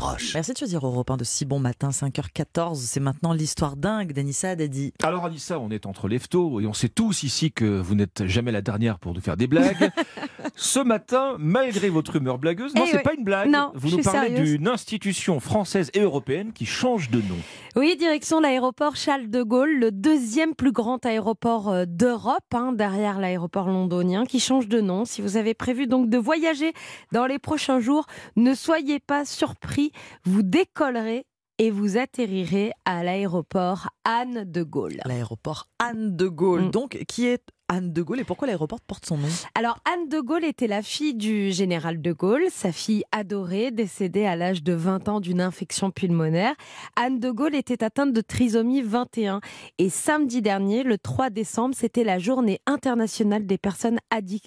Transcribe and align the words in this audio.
Roche. 0.00 0.34
Merci 0.34 0.52
de 0.52 0.58
choisir 0.58 0.84
Europe 0.84 1.10
1 1.10 1.18
de 1.18 1.24
si 1.24 1.44
bon 1.44 1.60
matin, 1.60 1.90
5h14. 1.90 2.76
C'est 2.76 3.00
maintenant 3.00 3.32
l'histoire 3.32 3.76
dingue 3.76 4.12
d'Anissa 4.12 4.56
Dadi. 4.56 4.92
Alors 5.02 5.26
Anissa, 5.26 5.58
on 5.60 5.70
est 5.70 5.86
entre 5.86 6.08
leftos 6.08 6.60
et 6.60 6.66
on 6.66 6.72
sait 6.72 6.88
tous 6.88 7.22
ici 7.22 7.52
que 7.52 7.78
vous 7.80 7.94
n'êtes 7.94 8.26
jamais 8.26 8.52
la 8.52 8.62
dernière 8.62 8.98
pour 8.98 9.14
nous 9.14 9.20
faire 9.20 9.36
des 9.36 9.46
blagues. 9.46 9.90
Ce 10.56 10.80
matin, 10.80 11.36
malgré 11.38 11.88
votre 11.88 12.16
humeur 12.16 12.38
blagueuse, 12.38 12.74
non, 12.74 12.84
Eh 12.86 12.90
c'est 12.90 12.96
oui. 12.98 13.02
pas 13.02 13.14
une 13.14 13.24
blague. 13.24 13.48
Non, 13.50 13.70
vous 13.74 13.88
je 13.88 13.96
nous 13.96 14.02
suis 14.02 14.10
parlez 14.10 14.28
sérieuse. 14.28 14.50
d'une 14.58 14.68
institution 14.68 15.40
française 15.40 15.90
et 15.94 16.00
européenne 16.00 16.52
qui 16.52 16.66
change 16.66 17.10
de 17.10 17.18
nom. 17.18 17.36
Oui, 17.76 17.96
direction 17.96 18.40
l'aéroport 18.40 18.96
Charles 18.96 19.28
de 19.28 19.42
Gaulle, 19.42 19.78
le 19.78 19.90
deuxième 19.92 20.54
plus 20.54 20.72
grand 20.72 21.04
aéroport 21.06 21.68
euh, 21.68 21.84
d'Europe, 21.86 22.44
hein, 22.54 22.72
derrière 22.72 23.18
l'aéroport 23.18 23.68
londonien, 23.68 24.24
qui 24.24 24.40
change 24.40 24.68
de 24.68 24.80
nom. 24.80 25.04
Si 25.04 25.22
vous 25.22 25.36
avez 25.36 25.54
prévu 25.54 25.86
donc 25.86 26.08
de 26.10 26.18
voyager 26.18 26.72
dans 27.12 27.26
les 27.26 27.38
prochains 27.38 27.80
jours, 27.80 28.06
ne 28.36 28.54
soyez 28.54 28.98
pas 29.00 29.24
surpris, 29.24 29.92
vous 30.24 30.42
décollerez 30.42 31.24
et 31.58 31.70
vous 31.70 31.98
atterrirez 31.98 32.72
à 32.86 33.04
l'aéroport 33.04 33.88
Anne 34.04 34.44
de 34.50 34.62
Gaulle. 34.62 35.00
L'aéroport 35.04 35.66
Anne 35.78 36.16
de 36.16 36.26
Gaulle. 36.26 36.66
Mm. 36.66 36.70
Donc, 36.70 37.04
qui 37.06 37.26
est 37.26 37.42
Anne 37.72 37.92
de 37.92 38.02
Gaulle 38.02 38.18
et 38.18 38.24
pourquoi 38.24 38.48
l'aéroport 38.48 38.80
porte 38.80 39.06
son 39.06 39.16
nom? 39.16 39.28
Alors 39.54 39.78
Anne 39.84 40.08
de 40.08 40.18
Gaulle 40.18 40.44
était 40.44 40.66
la 40.66 40.82
fille 40.82 41.14
du 41.14 41.52
général 41.52 42.02
de 42.02 42.12
Gaulle, 42.12 42.46
sa 42.50 42.72
fille 42.72 43.04
adorée, 43.12 43.70
décédée 43.70 44.26
à 44.26 44.34
l'âge 44.34 44.64
de 44.64 44.72
20 44.72 45.08
ans 45.08 45.20
d'une 45.20 45.40
infection 45.40 45.92
pulmonaire. 45.92 46.54
Anne 46.96 47.20
de 47.20 47.30
Gaulle 47.30 47.54
était 47.54 47.84
atteinte 47.84 48.12
de 48.12 48.20
trisomie 48.22 48.82
21 48.82 49.40
et 49.78 49.88
samedi 49.88 50.42
dernier, 50.42 50.82
le 50.82 50.98
3 50.98 51.30
décembre, 51.30 51.76
c'était 51.78 52.02
la 52.02 52.18
journée 52.18 52.60
internationale 52.66 53.46
des 53.46 53.56
personnes 53.56 54.00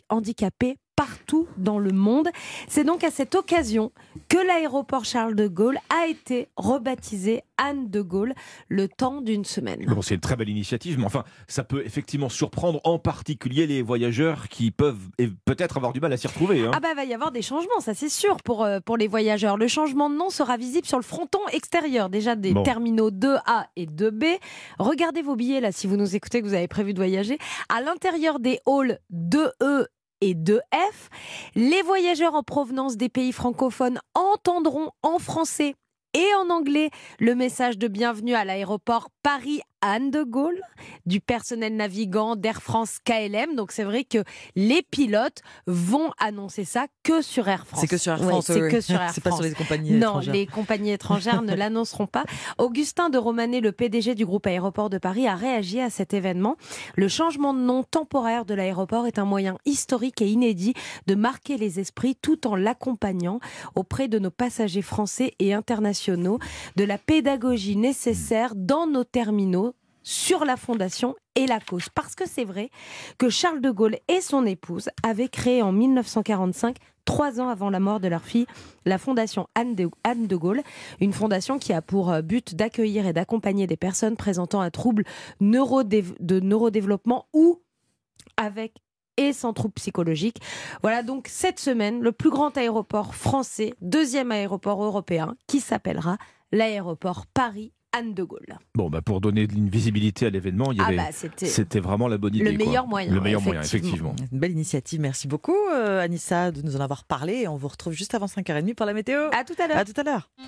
handicapées 0.09 0.75
partout 0.95 1.47
dans 1.57 1.79
le 1.79 1.91
monde. 1.91 2.27
C'est 2.67 2.83
donc 2.83 3.03
à 3.03 3.11
cette 3.11 3.35
occasion 3.35 3.91
que 4.29 4.37
l'aéroport 4.37 5.05
Charles 5.05 5.35
de 5.35 5.47
Gaulle 5.47 5.79
a 5.89 6.07
été 6.07 6.49
rebaptisé 6.55 7.41
Anne 7.57 7.89
de 7.89 8.01
Gaulle 8.01 8.33
le 8.69 8.87
temps 8.87 9.21
d'une 9.21 9.45
semaine. 9.45 9.85
Bon, 9.85 10.01
c'est 10.01 10.15
une 10.15 10.21
très 10.21 10.35
belle 10.35 10.49
initiative, 10.49 10.97
mais 10.97 11.05
enfin, 11.05 11.23
ça 11.47 11.63
peut 11.63 11.83
effectivement 11.85 12.29
surprendre 12.29 12.79
en 12.83 12.99
particulier 12.99 13.67
les 13.67 13.81
voyageurs 13.81 14.47
qui 14.49 14.71
peuvent 14.71 15.09
peut-être 15.45 15.77
avoir 15.77 15.93
du 15.93 15.99
mal 15.99 16.11
à 16.13 16.17
s'y 16.17 16.27
retrouver. 16.27 16.65
hein. 16.65 16.71
Ah 16.73 16.79
bah 16.79 16.93
va 16.95 17.05
y 17.05 17.13
avoir 17.13 17.31
des 17.31 17.41
changements, 17.41 17.79
ça 17.79 17.93
c'est 17.93 18.09
sûr 18.09 18.37
pour, 18.43 18.63
euh, 18.63 18.79
pour 18.79 18.97
les 18.97 19.07
voyageurs. 19.07 19.57
Le 19.57 19.67
changement 19.67 20.09
de 20.09 20.15
nom 20.15 20.29
sera 20.29 20.57
visible 20.57 20.87
sur 20.87 20.97
le 20.97 21.03
fronton 21.03 21.39
extérieur 21.51 22.09
déjà 22.09 22.35
des 22.35 22.53
Bon. 22.53 22.63
terminaux 22.63 23.11
2A 23.11 23.65
et 23.75 23.85
2B. 23.85 24.37
Regardez 24.79 25.21
vos 25.21 25.35
billets 25.35 25.61
là 25.61 25.71
si 25.71 25.87
vous 25.87 25.97
nous 25.97 26.15
écoutez 26.15 26.41
que 26.41 26.47
vous 26.47 26.53
avez 26.53 26.67
prévu 26.67 26.93
de 26.93 26.99
voyager. 26.99 27.37
À 27.69 27.81
l'intérieur 27.81 28.39
des 28.39 28.59
halls 28.65 28.99
2E 29.11 29.85
et 30.21 30.35
2F, 30.35 31.09
les 31.55 31.81
voyageurs 31.81 32.33
en 32.35 32.43
provenance 32.43 32.95
des 32.97 33.09
pays 33.09 33.31
francophones 33.33 33.99
entendront 34.15 34.91
en 35.01 35.19
français 35.19 35.75
et 36.13 36.33
en 36.35 36.49
anglais. 36.49 36.89
Le 37.19 37.35
message 37.35 37.77
de 37.77 37.87
bienvenue 37.87 38.35
à 38.35 38.45
l'aéroport 38.45 39.09
Paris 39.23 39.61
Anne 39.85 40.11
de 40.11 40.23
Gaulle 40.23 40.61
du 41.05 41.19
personnel 41.19 41.75
navigant 41.75 42.37
d'Air 42.37 42.61
France 42.61 42.99
KLM. 43.03 43.55
Donc 43.55 43.73
c'est 43.73 43.83
vrai 43.83 44.05
que 44.05 44.23
les 44.55 44.81
pilotes 44.81 45.41
vont 45.67 46.11
annoncer 46.19 46.63
ça 46.63 46.85
que 47.03 47.21
sur 47.21 47.47
Air 47.49 47.67
France. 47.67 47.81
C'est 47.81 47.87
que 47.87 47.97
sur 47.97 48.13
Air 48.13 48.21
Ouais, 48.21 48.27
France. 48.29 48.45
c'est 48.45 48.61
oui, 48.61 48.71
que 48.71 48.79
sur 48.79 48.95
Air 49.01 49.11
C'est 49.13 49.21
pas 49.21 49.31
France. 49.31 49.41
sur 49.41 49.49
les 49.49 49.55
compagnies 49.55 49.91
Non, 49.91 49.97
étrangères. 50.21 50.33
les 50.33 50.45
compagnies 50.47 50.91
étrangères 50.91 51.41
ne 51.41 51.53
l'annonceront 51.55 52.07
pas. 52.07 52.23
Augustin 52.57 53.09
de 53.09 53.17
Romanet, 53.17 53.59
le 53.59 53.73
PDG 53.73 54.15
du 54.15 54.25
groupe 54.25 54.47
Aéroport 54.47 54.89
de 54.89 54.97
Paris, 54.97 55.27
a 55.27 55.35
réagi 55.35 55.81
à 55.81 55.89
cet 55.89 56.13
événement. 56.13 56.55
Le 56.95 57.09
changement 57.09 57.53
de 57.53 57.59
nom 57.59 57.83
temporaire 57.83 58.45
de 58.45 58.53
l'aéroport 58.53 59.05
est 59.05 59.19
un 59.19 59.25
moyen 59.25 59.57
historique 59.65 60.21
et 60.21 60.29
inédit 60.29 60.73
de 61.07 61.15
marquer 61.15 61.57
les 61.57 61.81
esprits 61.81 62.15
tout 62.15 62.47
en 62.47 62.55
l'accompagnant 62.55 63.39
auprès 63.75 64.07
de 64.07 64.17
nos 64.19 64.31
passagers 64.31 64.81
français 64.81 65.33
et 65.39 65.53
internationaux 65.53 66.39
de 66.77 66.85
la 66.85 66.97
pédagogie 66.97 67.75
nécessaire 67.75 68.53
dans 68.55 68.87
nos 68.87 69.03
terminaux 69.03 69.72
sur 70.03 70.45
la 70.45 70.57
fondation 70.57 71.15
et 71.35 71.47
la 71.47 71.59
cause. 71.59 71.89
Parce 71.89 72.15
que 72.15 72.27
c'est 72.27 72.43
vrai 72.43 72.69
que 73.17 73.29
Charles 73.29 73.61
de 73.61 73.71
Gaulle 73.71 73.97
et 74.07 74.21
son 74.21 74.45
épouse 74.45 74.89
avaient 75.01 75.29
créé 75.29 75.61
en 75.61 75.71
1945, 75.71 76.77
trois 77.05 77.41
ans 77.41 77.49
avant 77.49 77.69
la 77.69 77.79
mort 77.79 77.99
de 77.99 78.07
leur 78.07 78.23
fille, 78.23 78.45
la 78.85 78.97
fondation 78.97 79.47
Anne 79.55 79.75
de, 79.75 80.35
Gaulle, 80.35 80.61
une 80.99 81.13
fondation 81.13 81.57
qui 81.57 81.73
a 81.73 81.81
pour 81.81 82.11
euh, 82.11 82.21
but 82.21 82.55
d'accueillir 82.55 83.07
et 83.07 83.13
d'accompagner 83.13 83.67
des 83.67 83.77
personnes 83.77 84.17
présentant 84.17 84.61
un 84.61 84.69
trouble 84.69 85.03
de 85.41 86.39
neurodéveloppement 86.39 87.27
ou 87.33 87.61
avec 88.37 88.75
et 89.17 89.33
sans 89.33 89.53
trouble 89.53 89.73
psychologique. 89.75 90.41
Voilà 90.81 91.03
donc 91.03 91.27
cette 91.29 91.59
semaine 91.59 92.01
le 92.01 92.11
plus 92.11 92.29
grand 92.31 92.57
aéroport 92.57 93.13
français, 93.13 93.73
deuxième 93.81 94.31
aéroport 94.31 94.83
européen, 94.83 95.35
qui 95.47 95.59
s'appellera 95.59 96.17
l'aéroport 96.51 97.25
Paris 97.27 97.73
Anne 97.95 98.13
de 98.13 98.23
Gaulle. 98.23 98.57
Bon, 98.75 98.89
bah, 98.89 99.01
pour 99.01 99.21
donner 99.21 99.43
une 99.43 99.69
visibilité 99.69 100.25
à 100.25 100.29
l'événement, 100.29 100.71
il 100.71 100.79
y 100.79 100.81
Ah 100.81 100.87
avait- 100.87 100.97
bah 100.97 101.09
c'était 101.11 101.79
vraiment 101.79 102.07
la 102.07 102.17
bonne 102.17 102.35
idée. 102.35 102.51
le 102.51 102.57
quoi. 102.57 102.65
meilleur 102.67 102.87
moyen. 102.87 103.13
Le 103.13 103.21
meilleur 103.21 103.41
moyen, 103.41 103.61
effectivement. 103.61 104.09
effectivement. 104.13 104.29
Une 104.31 104.39
belle 104.39 104.51
initiative. 104.51 104.99
Merci 104.99 105.27
beaucoup, 105.27 105.55
euh, 105.73 106.01
Anissa, 106.01 106.51
de 106.51 106.61
nous 106.61 106.75
en 106.75 106.79
avoir 106.79 107.03
parlé. 107.03 107.33
Et 107.41 107.47
on 107.47 107.55
vous 107.55 107.67
retrouve 107.67 107.93
juste 107.93 108.15
avant 108.15 108.27
5h30 108.27 108.73
pour 108.73 108.85
la 108.85 108.93
météo. 108.93 109.29
À 109.31 109.43
tout 109.43 109.53
à 109.61 109.67
l'heure. 109.67 109.77
À 109.77 109.85
tout 109.85 109.93
à 109.95 110.03
l'heure. 110.03 110.29